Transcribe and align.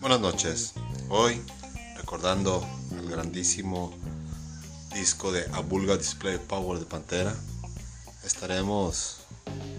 Buenas 0.00 0.20
noches. 0.20 0.72
Hoy, 1.10 1.42
recordando 1.98 2.66
el 2.98 3.10
grandísimo 3.10 3.92
disco 4.94 5.30
de 5.30 5.44
A 5.52 5.60
Vulgar 5.60 5.98
Display 5.98 6.38
Power 6.38 6.78
de 6.78 6.86
Pantera, 6.86 7.34
estaremos 8.24 9.18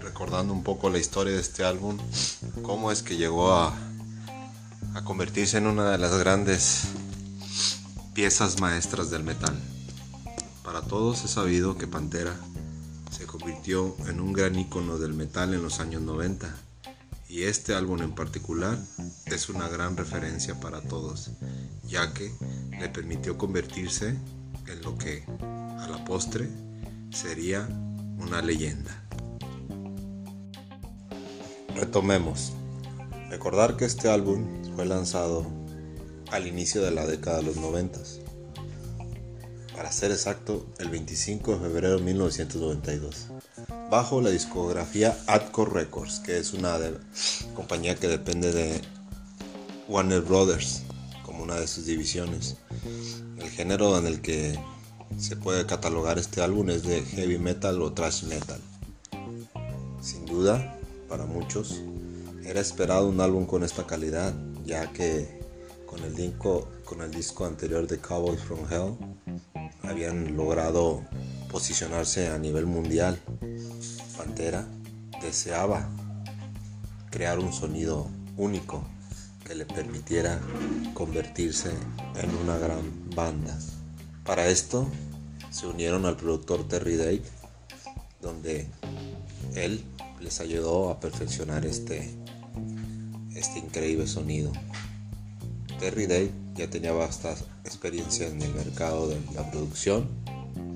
recordando 0.00 0.52
un 0.52 0.62
poco 0.62 0.90
la 0.90 0.98
historia 0.98 1.34
de 1.34 1.40
este 1.40 1.64
álbum, 1.64 1.98
cómo 2.62 2.92
es 2.92 3.02
que 3.02 3.16
llegó 3.16 3.52
a, 3.52 3.76
a 4.94 5.04
convertirse 5.04 5.58
en 5.58 5.66
una 5.66 5.90
de 5.90 5.98
las 5.98 6.16
grandes 6.16 6.84
piezas 8.12 8.60
maestras 8.60 9.10
del 9.10 9.24
metal. 9.24 9.60
Para 10.62 10.82
todos 10.82 11.24
es 11.24 11.32
sabido 11.32 11.76
que 11.76 11.88
Pantera 11.88 12.38
se 13.14 13.26
convirtió 13.26 13.94
en 14.08 14.18
un 14.18 14.32
gran 14.32 14.58
icono 14.58 14.98
del 14.98 15.12
metal 15.12 15.54
en 15.54 15.62
los 15.62 15.78
años 15.78 16.02
90 16.02 16.52
y 17.28 17.44
este 17.44 17.72
álbum 17.72 18.02
en 18.02 18.12
particular 18.12 18.76
es 19.26 19.48
una 19.48 19.68
gran 19.68 19.96
referencia 19.96 20.58
para 20.58 20.80
todos, 20.80 21.30
ya 21.86 22.12
que 22.12 22.34
le 22.76 22.88
permitió 22.88 23.38
convertirse 23.38 24.16
en 24.66 24.82
lo 24.82 24.98
que 24.98 25.24
a 25.38 25.86
la 25.88 26.04
postre 26.04 26.48
sería 27.12 27.68
una 28.18 28.42
leyenda. 28.42 28.90
Retomemos. 31.76 32.52
Recordar 33.30 33.76
que 33.76 33.84
este 33.84 34.08
álbum 34.08 34.44
fue 34.74 34.86
lanzado 34.86 35.46
al 36.32 36.48
inicio 36.48 36.82
de 36.82 36.90
la 36.90 37.06
década 37.06 37.36
de 37.36 37.44
los 37.44 37.56
90. 37.56 38.00
Para 39.74 39.90
ser 39.90 40.12
exacto, 40.12 40.66
el 40.78 40.88
25 40.88 41.54
de 41.54 41.58
febrero 41.58 41.96
de 41.96 42.02
1992. 42.02 43.26
Bajo 43.90 44.20
la 44.20 44.30
discografía 44.30 45.18
Atco 45.26 45.64
Records, 45.64 46.20
que 46.20 46.38
es 46.38 46.52
una 46.52 46.78
compañía 47.54 47.96
que 47.96 48.06
depende 48.06 48.52
de 48.52 48.80
Warner 49.88 50.20
Brothers 50.20 50.82
como 51.24 51.42
una 51.42 51.56
de 51.56 51.66
sus 51.66 51.86
divisiones. 51.86 52.56
El 53.38 53.50
género 53.50 53.98
en 53.98 54.06
el 54.06 54.20
que 54.20 54.58
se 55.18 55.36
puede 55.36 55.66
catalogar 55.66 56.18
este 56.18 56.40
álbum 56.40 56.70
es 56.70 56.84
de 56.84 57.02
heavy 57.02 57.38
metal 57.38 57.82
o 57.82 57.92
thrash 57.92 58.24
metal. 58.24 58.60
Sin 60.00 60.24
duda, 60.24 60.78
para 61.08 61.26
muchos, 61.26 61.80
era 62.44 62.60
esperado 62.60 63.08
un 63.08 63.20
álbum 63.20 63.44
con 63.44 63.64
esta 63.64 63.86
calidad, 63.86 64.34
ya 64.64 64.92
que 64.92 65.42
con 65.86 66.04
el 66.04 67.10
disco 67.12 67.44
anterior 67.44 67.86
de 67.86 67.98
Cowboys 67.98 68.40
from 68.40 68.60
Hell 68.70 68.96
habían 69.88 70.36
logrado 70.36 71.02
posicionarse 71.50 72.28
a 72.28 72.38
nivel 72.38 72.66
mundial. 72.66 73.18
Pantera 74.16 74.66
deseaba 75.22 75.88
crear 77.10 77.38
un 77.38 77.52
sonido 77.52 78.08
único 78.36 78.84
que 79.44 79.54
le 79.54 79.66
permitiera 79.66 80.40
convertirse 80.94 81.70
en 82.16 82.34
una 82.42 82.58
gran 82.58 82.82
banda. 83.14 83.56
Para 84.24 84.48
esto 84.48 84.88
se 85.50 85.66
unieron 85.66 86.06
al 86.06 86.16
productor 86.16 86.66
Terry 86.66 86.96
Dake, 86.96 87.22
donde 88.20 88.66
él 89.54 89.84
les 90.20 90.40
ayudó 90.40 90.90
a 90.90 90.98
perfeccionar 90.98 91.64
este, 91.66 92.14
este 93.34 93.58
increíble 93.58 94.06
sonido. 94.06 94.50
Terry 95.84 96.06
Day 96.06 96.32
ya 96.54 96.70
tenía 96.70 96.92
vasta 96.92 97.36
experiencia 97.62 98.26
en 98.26 98.40
el 98.40 98.54
mercado 98.54 99.06
de 99.06 99.20
la 99.34 99.50
producción, 99.50 100.08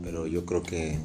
pero 0.03 0.27
yo 0.27 0.45
creo 0.45 0.63
que 0.63 0.99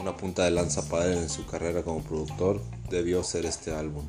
una 0.00 0.16
punta 0.16 0.44
de 0.46 0.50
lanza 0.50 0.88
para 0.88 1.04
él 1.12 1.18
en 1.18 1.28
su 1.28 1.44
carrera 1.44 1.82
como 1.82 2.00
productor 2.00 2.62
debió 2.88 3.22
ser 3.22 3.44
este 3.44 3.74
álbum. 3.74 4.06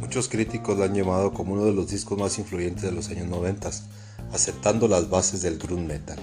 Muchos 0.00 0.30
críticos 0.30 0.78
lo 0.78 0.84
han 0.84 0.94
llamado 0.94 1.34
como 1.34 1.52
uno 1.52 1.66
de 1.66 1.74
los 1.74 1.90
discos 1.90 2.18
más 2.18 2.38
influyentes 2.38 2.84
de 2.84 2.92
los 2.92 3.10
años 3.10 3.28
90, 3.28 3.68
aceptando 4.32 4.88
las 4.88 5.10
bases 5.10 5.42
del 5.42 5.58
groove 5.58 5.82
metal, 5.82 6.18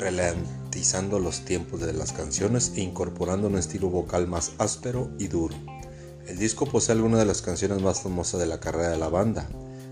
ralentizando 0.00 1.18
los 1.18 1.44
tiempos 1.44 1.80
de 1.80 1.92
las 1.92 2.12
canciones 2.12 2.72
e 2.74 2.80
incorporando 2.80 3.48
un 3.48 3.58
estilo 3.58 3.90
vocal 3.90 4.26
más 4.26 4.52
áspero 4.58 5.10
y 5.18 5.28
duro. 5.28 5.54
El 6.26 6.38
disco 6.38 6.66
posee 6.66 6.94
algunas 6.94 7.20
de 7.20 7.26
las 7.26 7.42
canciones 7.42 7.82
más 7.82 8.00
famosas 8.00 8.40
de 8.40 8.46
la 8.46 8.60
carrera 8.60 8.90
de 8.90 8.98
la 8.98 9.08
banda, 9.08 9.48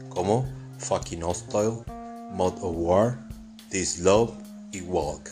como 0.08 0.46
Fucking 0.78 1.22
Hostile, 1.22 1.84
Mode 2.32 2.56
of 2.62 2.74
War, 2.76 3.28
This 3.70 3.98
Love 3.98 4.32
y 4.72 4.80
Walk, 4.80 5.30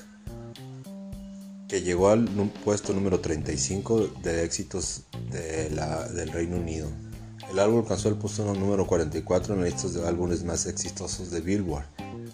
que 1.69 1.81
llegó 1.81 2.11
al 2.11 2.29
puesto 2.65 2.93
número 2.93 3.21
35 3.21 4.11
de 4.23 4.45
éxitos 4.45 5.05
del 5.31 6.33
Reino 6.33 6.57
Unido. 6.57 6.89
El 7.51 7.61
álbum 7.61 7.81
alcanzó 7.81 8.09
el 8.09 8.17
puesto 8.17 8.53
número 8.55 8.87
44 8.87 9.55
en 9.55 9.61
la 9.61 9.67
lista 9.67 9.89
de 9.89 10.07
álbumes 10.07 10.45
más 10.45 10.67
exitosos 10.67 11.31
de 11.31 11.41
Billboard, 11.41 11.87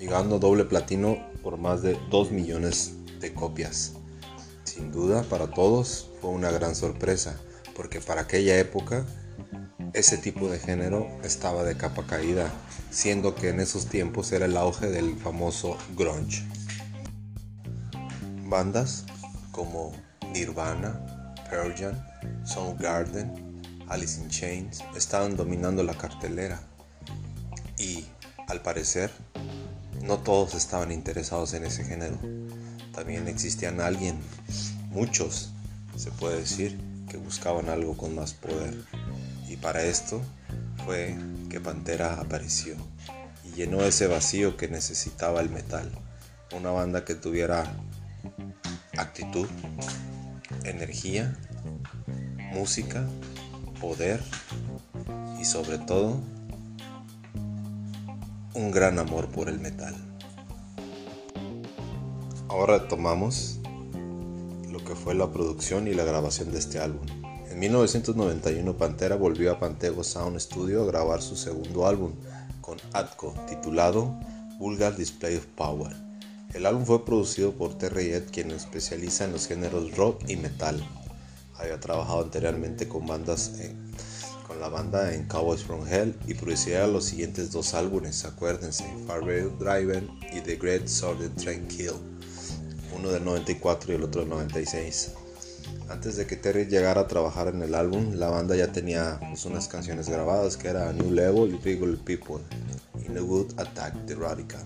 llegando 0.02 0.40
doble 0.40 0.64
platino 0.64 1.16
por 1.44 1.58
más 1.58 1.80
de 1.80 1.96
2 2.10 2.32
millones 2.32 2.94
de 3.20 3.32
copias. 3.32 3.92
Sin 4.64 4.90
duda, 4.90 5.22
para 5.22 5.46
todos 5.46 6.10
fue 6.20 6.30
una 6.30 6.50
gran 6.50 6.74
sorpresa, 6.74 7.38
porque 7.76 8.00
para 8.00 8.22
aquella 8.22 8.58
época 8.58 9.06
ese 9.92 10.18
tipo 10.18 10.48
de 10.48 10.58
género 10.58 11.06
estaba 11.22 11.62
de 11.62 11.76
capa 11.76 12.04
caída, 12.04 12.50
siendo 12.90 13.36
que 13.36 13.50
en 13.50 13.60
esos 13.60 13.86
tiempos 13.86 14.32
era 14.32 14.46
el 14.46 14.56
auge 14.56 14.88
del 14.88 15.16
famoso 15.16 15.76
grunge. 15.96 16.42
Bandas 18.48 19.04
como 19.52 19.92
Nirvana, 20.32 21.34
Pearl 21.48 21.72
Jam, 21.76 21.94
Soundgarden, 22.44 23.62
Alice 23.88 24.20
in 24.20 24.28
Chains 24.28 24.82
estaban 24.96 25.36
dominando 25.36 25.84
la 25.84 25.94
cartelera 25.94 26.60
y 27.78 28.04
al 28.48 28.62
parecer 28.62 29.12
no 30.02 30.18
todos 30.18 30.54
estaban 30.54 30.92
interesados 30.92 31.54
en 31.54 31.64
ese 31.64 31.84
género. 31.84 32.18
También 32.92 33.28
existían 33.28 33.80
alguien, 33.80 34.18
muchos 34.90 35.52
se 35.96 36.10
puede 36.10 36.40
decir, 36.40 36.78
que 37.08 37.16
buscaban 37.16 37.68
algo 37.68 37.96
con 37.96 38.14
más 38.14 38.32
poder. 38.32 38.74
Y 39.48 39.56
para 39.56 39.84
esto 39.84 40.20
fue 40.84 41.16
que 41.50 41.60
Pantera 41.60 42.14
apareció 42.14 42.74
y 43.44 43.52
llenó 43.52 43.82
ese 43.82 44.06
vacío 44.06 44.56
que 44.56 44.68
necesitaba 44.68 45.40
el 45.40 45.50
metal. 45.50 45.90
Una 46.56 46.70
banda 46.70 47.04
que 47.04 47.14
tuviera 47.14 47.72
actitud, 48.96 49.46
energía, 50.64 51.36
música 52.52 53.06
poder 53.80 54.22
y 55.40 55.44
sobre 55.44 55.78
todo 55.78 56.20
un 58.54 58.70
gran 58.70 58.98
amor 58.98 59.28
por 59.28 59.48
el 59.48 59.60
metal. 59.60 59.94
Ahora 62.48 62.88
tomamos 62.88 63.58
lo 64.70 64.84
que 64.84 64.94
fue 64.94 65.14
la 65.14 65.30
producción 65.30 65.88
y 65.88 65.94
la 65.94 66.04
grabación 66.04 66.52
de 66.52 66.58
este 66.58 66.78
álbum. 66.78 67.06
En 67.50 67.58
1991 67.58 68.76
Pantera 68.76 69.16
volvió 69.16 69.52
a 69.52 69.58
Pantego 69.58 70.04
Sound 70.04 70.38
Studio 70.38 70.82
a 70.82 70.86
grabar 70.86 71.22
su 71.22 71.36
segundo 71.36 71.86
álbum 71.86 72.12
con 72.60 72.78
Atco 72.92 73.34
titulado 73.48 74.14
Vulgar 74.58 74.96
Display 74.96 75.36
of 75.36 75.46
Power. 75.56 75.94
El 76.54 76.66
álbum 76.66 76.84
fue 76.84 77.04
producido 77.04 77.52
por 77.52 77.78
Terry 77.78 78.12
Ed 78.12 78.24
quien 78.30 78.50
especializa 78.50 79.24
en 79.24 79.32
los 79.32 79.46
géneros 79.46 79.96
rock 79.96 80.22
y 80.28 80.36
metal 80.36 80.82
había 81.62 81.78
trabajado 81.80 82.22
anteriormente 82.22 82.88
con 82.88 83.06
bandas 83.06 83.52
la 84.60 84.68
banda 84.68 85.14
en 85.14 85.24
Cowboys 85.24 85.62
from 85.62 85.86
Hell 85.86 86.14
y 86.26 86.34
produciría 86.34 86.86
los 86.86 87.04
siguientes 87.04 87.50
dos 87.50 87.74
álbumes, 87.74 88.24
acuérdense, 88.24 88.84
Farewell 89.06 89.50
Driver 89.58 90.02
y 90.32 90.40
The 90.40 90.56
Great 90.56 90.88
Sword 90.88 91.30
Train 91.36 91.66
Kill, 91.68 91.92
uno 92.96 93.10
del 93.10 93.24
94 93.24 93.92
y 93.92 93.96
el 93.96 94.02
otro 94.02 94.20
del 94.22 94.30
96. 94.30 95.12
Antes 95.88 96.16
de 96.16 96.26
que 96.26 96.36
Terry 96.36 96.66
llegara 96.66 97.02
a 97.02 97.06
trabajar 97.06 97.48
en 97.48 97.62
el 97.62 97.74
álbum, 97.74 98.14
la 98.14 98.30
banda 98.30 98.56
ya 98.56 98.72
tenía 98.72 99.18
pues, 99.20 99.44
unas 99.44 99.68
canciones 99.68 100.08
grabadas 100.08 100.56
que 100.56 100.68
era 100.68 100.92
New 100.92 101.10
Level 101.10 101.54
y 101.54 101.58
People 101.58 101.96
y 102.98 103.12
The 103.12 103.20
Good 103.20 103.58
Attack 103.58 104.06
the 104.06 104.14
Radical. 104.14 104.64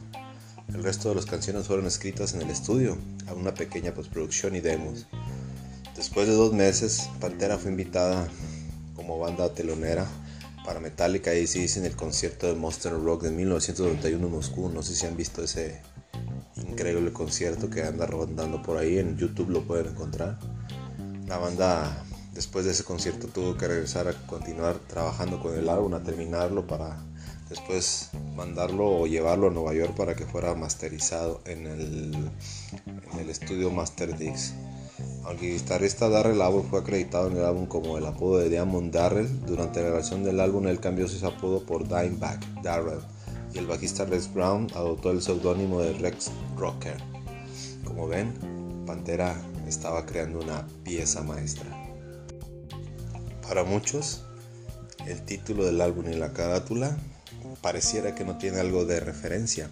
El 0.68 0.82
resto 0.82 1.08
de 1.08 1.14
las 1.14 1.26
canciones 1.26 1.66
fueron 1.66 1.86
escritas 1.86 2.34
en 2.34 2.42
el 2.42 2.50
estudio, 2.50 2.96
a 3.26 3.34
una 3.34 3.54
pequeña 3.54 3.92
postproducción 3.92 4.56
y 4.56 4.60
demos. 4.60 5.06
Después 5.96 6.26
de 6.26 6.34
dos 6.34 6.52
meses, 6.52 7.08
Pantera 7.20 7.56
fue 7.56 7.70
invitada 7.70 8.28
como 8.96 9.19
banda 9.19 9.52
telonera 9.54 10.06
para 10.64 10.81
Metallica 10.81 11.32
y 11.34 11.43
hizo 11.43 11.78
en 11.78 11.87
el 11.87 11.94
concierto 11.94 12.48
de 12.48 12.54
Monster 12.54 12.93
Rock 12.93 13.22
de 13.22 13.31
1991 13.31 14.26
en 14.26 14.32
Moscú. 14.32 14.69
No 14.69 14.82
sé 14.82 14.96
si 14.96 15.06
han 15.06 15.16
visto 15.16 15.44
ese 15.44 15.81
increíble 16.56 17.12
concierto 17.12 17.70
que 17.70 17.84
anda 17.84 18.06
rondando 18.06 18.62
por 18.62 18.78
ahí. 18.78 18.98
En 18.98 19.16
YouTube 19.16 19.50
lo 19.50 19.62
pueden 19.62 19.88
encontrar. 19.88 20.38
La 21.28 21.38
banda 21.38 22.04
después 22.34 22.64
de 22.64 22.72
ese 22.72 22.84
concierto 22.84 23.28
tuvo 23.28 23.56
que 23.56 23.69
regresar 23.69 24.08
a 24.08 24.12
continuar 24.26 24.78
trabajando 24.88 25.40
con 25.40 25.56
el 25.56 25.69
álbum, 25.69 25.94
a 25.94 26.02
terminarlo 26.02 26.66
para 26.66 26.99
después 27.49 28.10
mandarlo 28.34 28.88
o 28.88 29.06
llevarlo 29.06 29.49
a 29.49 29.50
Nueva 29.50 29.72
York 29.72 29.94
para 29.96 30.16
que 30.16 30.26
fuera 30.26 30.54
masterizado 30.54 31.40
en 31.46 31.66
el, 31.66 32.31
en 33.12 33.20
el 33.20 33.31
estudio 33.31 33.70
Master 33.70 34.16
Dix. 34.19 34.54
Aunque 35.25 35.52
guitarrista 35.52 36.08
Darrell 36.08 36.40
Abbott 36.40 36.70
fue 36.70 36.81
acreditado 36.81 37.28
en 37.28 37.37
el 37.37 37.44
álbum 37.44 37.66
como 37.66 37.98
el 37.98 38.06
apodo 38.06 38.38
de 38.38 38.48
Diamond 38.48 38.93
Darrell, 38.93 39.44
durante 39.46 39.81
la 39.81 39.88
grabación 39.88 40.22
del 40.22 40.40
álbum 40.40 40.66
él 40.69 40.81
cambió 40.81 41.08
su 41.08 41.25
apodo 41.26 41.64
por 41.64 41.88
Dimeback 41.88 42.62
Darrell 42.62 43.00
y 43.52 43.58
el 43.58 43.66
bajista 43.66 44.04
Rex 44.04 44.32
Brown 44.32 44.69
adoptó 44.75 45.10
el 45.10 45.22
seudónimo 45.22 45.81
de 45.81 45.93
Rex 45.94 46.31
Rocker. 46.56 46.96
Como 47.84 48.06
ven, 48.06 48.34
Pantera 48.87 49.37
estaba 49.66 50.06
creando 50.06 50.40
una 50.40 50.66
pieza 50.84 51.22
maestra. 51.22 51.66
Para 53.42 53.64
muchos, 53.64 54.25
el 55.06 55.22
título 55.22 55.64
del 55.64 55.81
álbum 55.81 56.06
y 56.10 56.14
la 56.14 56.32
carátula 56.32 56.96
pareciera 57.62 58.14
que 58.14 58.25
no 58.25 58.38
tiene 58.38 58.60
algo 58.60 58.84
de 58.84 59.00
referencia, 59.00 59.70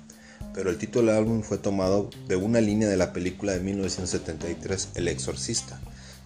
pero 0.54 0.70
el 0.70 0.78
título 0.78 1.08
del 1.08 1.18
álbum 1.18 1.42
fue 1.42 1.58
tomado 1.58 2.08
de 2.28 2.36
una 2.36 2.60
línea 2.60 2.88
de 2.88 2.96
la 2.96 3.12
película 3.12 3.52
de 3.52 3.60
1973 3.60 4.90
El 4.94 5.08
Exorcista, 5.08 5.80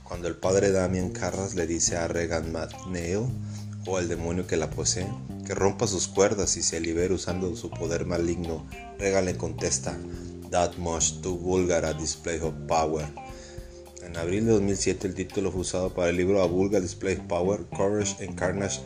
cuando 0.04 0.28
el 0.28 0.36
padre 0.36 0.70
Damien 0.70 1.10
Carras 1.10 1.54
le 1.54 1.66
dice 1.66 1.96
a 1.96 2.08
Regan 2.08 2.52
McNeil, 2.52 3.26
o 3.86 3.96
al 3.96 4.08
demonio 4.08 4.46
que 4.46 4.58
la 4.58 4.68
posee, 4.68 5.08
que 5.46 5.54
rompa 5.54 5.86
sus 5.86 6.08
cuerdas 6.08 6.58
y 6.58 6.62
se 6.62 6.78
libere 6.78 7.14
usando 7.14 7.56
su 7.56 7.70
poder 7.70 8.04
maligno. 8.04 8.66
Regan 8.98 9.24
le 9.24 9.36
contesta, 9.36 9.96
That 10.50 10.76
much 10.76 11.20
too 11.22 11.36
vulgar 11.36 11.86
a 11.86 11.94
display 11.94 12.38
of 12.40 12.54
power. 12.66 13.06
En 14.02 14.16
abril 14.16 14.46
de 14.46 14.52
2007 14.52 15.08
el 15.08 15.14
título 15.14 15.52
fue 15.52 15.62
usado 15.62 15.94
para 15.94 16.10
el 16.10 16.16
libro 16.16 16.42
A 16.42 16.46
Vulgar 16.46 16.80
Display 16.82 17.16
of 17.16 17.26
Power, 17.28 17.66
Courage 17.76 18.16
and 18.24 18.38
Carnage 18.38 18.80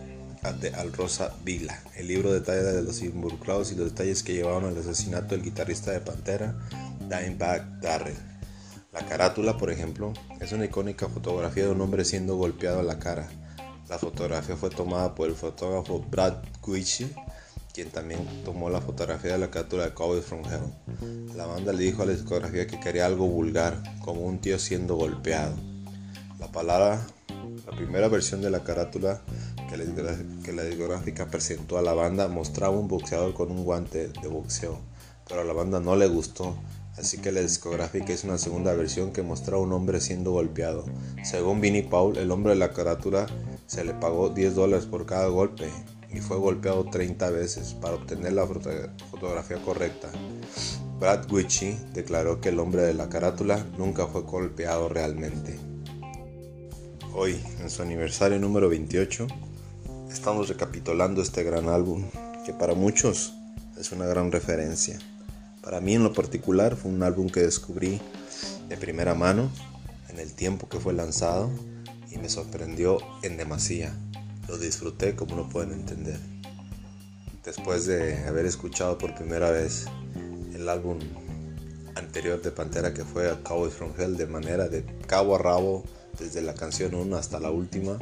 de 0.51 0.75
Alrosa 0.75 1.33
Vila. 1.45 1.81
El 1.95 2.09
libro 2.09 2.33
detalla 2.33 2.65
de 2.65 2.83
los 2.83 3.01
involucrados 3.03 3.71
y 3.71 3.77
los 3.77 3.91
detalles 3.91 4.25
que 4.25 4.35
llevaron 4.35 4.65
al 4.65 4.77
asesinato 4.77 5.37
del 5.37 5.45
guitarrista 5.45 5.93
de 5.93 6.01
Pantera, 6.01 6.57
Dimebag 7.01 7.81
Darrell. 7.81 8.17
La 8.93 9.07
carátula, 9.07 9.57
por 9.57 9.71
ejemplo, 9.71 10.13
es 10.41 10.51
una 10.51 10.65
icónica 10.65 11.09
fotografía 11.09 11.65
de 11.67 11.71
un 11.71 11.81
hombre 11.81 12.05
siendo 12.05 12.37
golpeado 12.37 12.81
a 12.81 12.83
la 12.83 12.99
cara. 12.99 13.29
La 13.89 13.99
fotografía 13.99 14.57
fue 14.57 14.71
tomada 14.71 15.15
por 15.15 15.29
el 15.29 15.37
fotógrafo 15.37 16.01
Brad 16.01 16.43
Guicci, 16.67 17.13
quien 17.73 17.91
también 17.91 18.27
tomó 18.45 18.69
la 18.69 18.81
fotografía 18.81 19.33
de 19.33 19.39
la 19.39 19.51
carátula 19.51 19.85
de 19.85 19.95
Cowboys 19.95 20.25
from 20.25 20.43
Hell. 20.45 21.37
La 21.37 21.47
banda 21.47 21.73
le 21.73 21.85
dijo 21.85 22.03
a 22.03 22.07
la 22.07 22.13
discografía 22.13 22.67
que 22.67 22.81
quería 22.81 23.07
algo 23.07 23.29
vulgar, 23.29 23.81
como 24.01 24.23
un 24.23 24.41
tío 24.41 24.59
siendo 24.59 24.97
golpeado. 24.97 25.55
La 26.41 26.49
palabra, 26.51 27.07
la 27.67 27.77
primera 27.77 28.09
versión 28.09 28.43
de 28.43 28.51
la 28.51 28.65
carátula 28.65 29.21
que 29.69 30.53
la, 30.53 30.65
discográfica 30.65 31.27
presentó 31.27 31.79
a 31.79 31.83
la 31.83 31.95
banda 31.95 32.29
mostraba 32.29 32.77
un 32.77 32.89
boxeador 32.89 33.35
con 33.35 33.51
un 33.51 33.65
guante 33.65 34.09
de 34.09 34.29
boxeo, 34.29 34.79
pero 35.29 35.43
a 35.43 35.45
la 35.45 35.53
banda 35.53 35.81
no 35.81 35.97
le 35.97 36.09
gustó, 36.09 36.57
así 36.97 37.19
que 37.19 37.33
la 37.33 37.41
discográfica 37.41 38.13
hizo 38.13 38.27
una 38.27 38.39
segunda 38.39 38.75
versión 38.75 39.13
que 39.13 39.23
mostraba 39.23 39.63
a 39.63 39.65
un 39.65 39.73
hombre 39.73 40.01
siendo 40.01 40.33
golpeado. 40.33 40.85
Según 41.25 41.61
Vinnie 41.61 41.85
Paul, 41.85 42.19
el 42.19 42.31
hombre 42.31 42.53
de 42.53 42.59
la 42.59 42.73
carátula 42.73 43.27
se 43.67 43.85
le 43.85 43.95
pagó 43.95 44.31
10 44.31 44.55
dólares 44.55 44.87
por 44.87 45.07
cada 45.07 45.29
golpe 45.29 45.71
y 46.13 46.21
fue 46.21 46.37
golpeado 46.37 46.85
30 46.85 47.31
veces 47.31 47.75
para 47.75 47.95
obtener 47.95 48.33
la 48.33 48.47
fotografía 48.47 49.63
correcta. 49.65 50.11
Brad 50.99 51.27
Guicci 51.29 51.79
declaró 51.95 52.41
que 52.41 52.51
el 52.51 52.61
hombre 52.61 52.83
de 52.83 52.95
la 52.95 53.09
carátula 53.09 53.65
nunca 53.79 54.07
fue 54.07 54.23
golpeado 54.23 54.89
realmente. 54.89 55.72
Hoy, 57.15 57.39
en 57.61 57.69
su 57.69 57.83
aniversario 57.83 58.39
número 58.39 58.71
28, 58.71 59.27
estamos 60.11 60.49
recapitulando 60.49 61.21
este 61.21 61.43
gran 61.43 61.69
álbum 61.69 62.07
que 62.47 62.55
para 62.55 62.73
muchos 62.73 63.35
es 63.79 63.93
una 63.93 64.07
gran 64.07 64.33
referencia. 64.33 64.99
Para 65.63 65.83
mí 65.83 65.95
en 65.95 66.05
lo 66.05 66.15
particular 66.15 66.75
fue 66.75 66.91
un 66.91 67.03
álbum 67.03 67.29
que 67.29 67.41
descubrí 67.41 68.01
de 68.71 68.79
primera 68.79 69.15
mano 69.15 69.51
en 70.09 70.21
el 70.21 70.33
tiempo 70.33 70.71
que 70.71 70.81
fue 70.81 70.95
lanzado 70.95 71.51
y 72.11 72.17
me 72.17 72.31
sorprendió 72.31 72.97
en 73.23 73.37
demasía. 73.37 73.95
Lo 74.49 74.57
disfruté 74.57 75.15
como 75.15 75.37
no 75.37 75.51
pueden 75.51 75.73
entender. 75.73 76.19
Después 77.45 77.85
de 77.85 78.25
haber 78.25 78.47
escuchado 78.47 78.97
por 78.97 79.15
primera 79.15 79.51
vez 79.51 79.85
el 80.55 80.67
álbum 80.67 80.99
anterior 81.95 82.41
de 82.41 82.53
Pantera 82.53 82.95
que 82.95 83.05
fue 83.05 83.31
a 83.31 83.43
Cowboys 83.43 83.75
from 83.75 83.93
Hell 83.99 84.17
de 84.17 84.27
manera 84.27 84.69
de 84.69 84.83
cabo 85.07 85.35
a 85.37 85.39
rabo 85.39 85.85
desde 86.19 86.43
la 86.43 86.55
canción 86.55 86.95
1 86.95 87.17
hasta 87.17 87.41
la 87.41 87.51
última, 87.51 87.99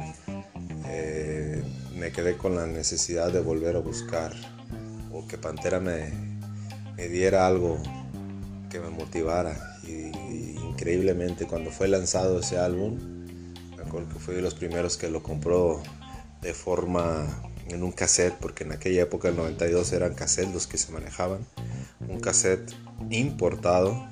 eh, 0.87 1.63
me 1.95 2.11
quedé 2.11 2.37
con 2.37 2.55
la 2.55 2.65
necesidad 2.67 3.31
de 3.31 3.39
volver 3.39 3.75
a 3.75 3.79
buscar 3.79 4.33
o 5.11 5.27
que 5.27 5.37
Pantera 5.37 5.79
me, 5.79 6.11
diera 6.95 7.47
algo 7.47 7.81
que 8.69 8.79
me 8.79 8.89
motivara. 8.89 9.79
Y, 9.83 10.11
increíblemente 10.71 11.45
cuando 11.45 11.69
fue 11.69 11.87
lanzado 11.87 12.39
ese 12.39 12.57
álbum, 12.57 12.97
me 13.75 13.83
acuerdo 13.83 14.09
que 14.09 14.19
fui 14.19 14.35
de 14.35 14.41
los 14.41 14.55
primeros 14.55 14.97
que 14.97 15.09
lo 15.09 15.21
compró 15.21 15.83
de 16.41 16.53
forma 16.53 17.27
en 17.67 17.83
un 17.83 17.91
cassette, 17.91 18.33
porque 18.39 18.63
en 18.63 18.71
aquella 18.71 19.03
época, 19.03 19.29
el 19.29 19.35
92, 19.35 19.93
eran 19.93 20.15
cassettes 20.15 20.53
los 20.53 20.67
que 20.67 20.77
se 20.77 20.91
manejaban. 20.91 21.45
Un 22.07 22.19
cassette 22.19 22.73
importado 23.09 24.09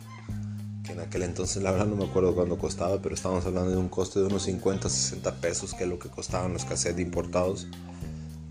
en 0.90 1.00
aquel 1.00 1.24
entonces 1.24 1.62
la 1.62 1.72
verdad 1.72 1.86
no 1.86 1.96
me 1.96 2.06
acuerdo 2.06 2.36
cuánto 2.36 2.58
costaba, 2.58 3.02
pero 3.02 3.16
estábamos 3.16 3.46
hablando 3.46 3.72
de 3.72 3.78
un 3.78 3.90
coste 3.90 4.20
de 4.20 4.26
unos 4.26 4.44
50, 4.44 4.90
60 4.90 5.36
pesos, 5.36 5.74
que 5.74 5.84
es 5.84 5.90
lo 5.90 6.00
que 6.00 6.10
costaban 6.10 6.54
los 6.54 6.66
cassettes 6.66 7.00
importados 7.00 7.68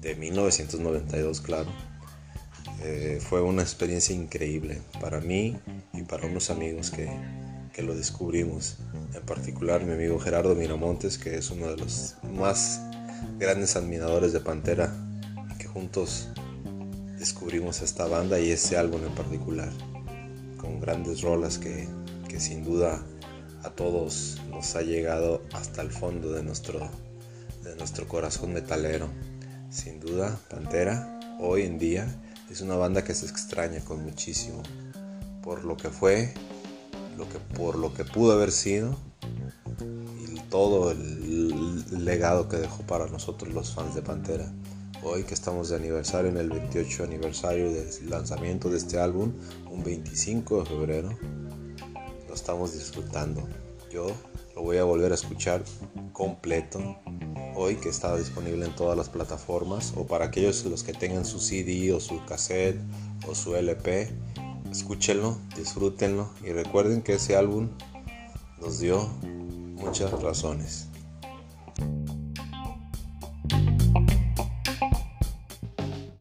de 0.00 0.14
1992, 0.14 1.40
claro. 1.40 1.70
Eh, 2.82 3.19
fue 3.20 3.43
una 3.43 3.62
experiencia 3.62 4.14
increíble 4.14 4.81
para 5.00 5.20
mí 5.20 5.58
y 5.93 6.02
para 6.02 6.26
unos 6.26 6.50
amigos 6.50 6.90
que, 6.90 7.11
que 7.73 7.82
lo 7.82 7.94
descubrimos. 7.94 8.76
En 9.14 9.23
particular 9.23 9.84
mi 9.84 9.93
amigo 9.93 10.19
Gerardo 10.20 10.55
Miramontes, 10.55 11.19
que 11.19 11.37
es 11.37 11.50
uno 11.50 11.67
de 11.67 11.76
los 11.76 12.14
más 12.34 12.81
grandes 13.38 13.75
admiradores 13.75 14.32
de 14.32 14.41
Pantera, 14.41 14.94
que 15.58 15.67
juntos 15.67 16.29
descubrimos 17.19 17.82
esta 17.82 18.06
banda 18.06 18.38
y 18.38 18.50
ese 18.52 18.76
álbum 18.76 19.05
en 19.05 19.14
particular, 19.14 19.70
con 20.56 20.81
grandes 20.81 21.23
rolas 21.23 21.58
que 21.58 21.88
que 22.29 22.41
sin 22.41 22.65
duda 22.65 23.03
a 23.65 23.71
todos 23.71 24.41
nos 24.51 24.77
ha 24.77 24.83
llegado 24.83 25.43
hasta 25.53 25.83
el 25.83 25.91
fondo 25.91 26.33
de 26.33 26.43
nuestro, 26.43 26.89
de 27.65 27.75
nuestro 27.77 28.07
corazón 28.07 28.53
metalero. 28.53 29.09
Sin 29.71 30.01
duda, 30.01 30.39
Pantera 30.49 31.19
hoy 31.41 31.63
en 31.63 31.79
día 31.79 32.07
es 32.51 32.61
una 32.61 32.77
banda 32.77 33.05
que 33.05 33.15
se 33.15 33.27
extraña 33.27 33.81
con 33.81 34.05
muchísimo 34.05 34.63
por 35.43 35.65
lo 35.65 35.77
que 35.77 35.89
fue, 35.89 36.35
lo 37.17 37.29
que, 37.29 37.39
por 37.39 37.77
lo 37.77 37.94
que 37.94 38.05
pudo 38.05 38.32
haber 38.32 38.53
sido 38.53 38.97
y 40.32 40.39
todo 40.51 40.91
el 40.91 42.05
legado 42.05 42.49
que 42.49 42.56
dejó 42.56 42.82
para 42.82 43.06
nosotros 43.06 43.53
los 43.53 43.75
fans 43.75 43.94
de 43.94 44.03
Pantera. 44.03 44.53
Hoy 45.03 45.23
que 45.23 45.35
estamos 45.35 45.69
de 45.69 45.77
aniversario, 45.77 46.31
en 46.31 46.39
el 46.39 46.51
28 46.51 47.05
aniversario 47.05 47.73
del 47.73 48.11
lanzamiento 48.11 48.69
de 48.69 48.79
este 48.79 48.99
álbum, 48.99 49.32
un 49.70 49.85
25 49.85 50.61
de 50.61 50.67
febrero, 50.67 51.19
estamos 52.39 52.73
disfrutando. 52.73 53.47
Yo 53.91 54.07
lo 54.55 54.63
voy 54.63 54.79
a 54.79 54.85
volver 54.85 55.13
a 55.13 55.17
escuchar 55.17 55.63
completo 56.13 56.97
hoy 57.57 57.77
que 57.77 57.89
está 57.89 58.17
disponible 58.17 58.65
en 58.65 58.75
todas 58.77 58.97
las 58.97 59.09
plataformas 59.09 59.93
o 59.97 60.07
para 60.07 60.27
aquellos 60.27 60.65
los 60.65 60.85
que 60.85 60.93
tengan 60.93 61.25
su 61.25 61.41
CD 61.41 61.93
o 61.93 62.01
su 62.01 62.25
cassette 62.27 62.79
o 63.27 63.35
su 63.35 63.57
LP, 63.57 64.09
escúchenlo, 64.71 65.37
disfrútenlo 65.57 66.29
y 66.45 66.53
recuerden 66.53 67.03
que 67.03 67.15
ese 67.15 67.37
álbum 67.37 67.69
nos 68.61 68.79
dio 68.79 69.09
muchas 69.75 70.11
razones. 70.23 70.88